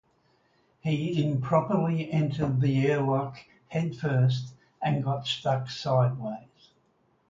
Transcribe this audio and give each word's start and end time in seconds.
He 0.79 1.23
improperly 1.23 2.11
entered 2.11 2.59
the 2.59 2.87
airlock 2.87 3.37
head-first 3.67 4.55
and 4.81 5.03
got 5.03 5.27
stuck 5.27 5.69
sideways. 5.69 6.71